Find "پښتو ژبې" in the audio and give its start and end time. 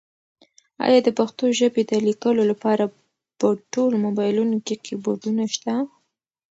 1.19-1.83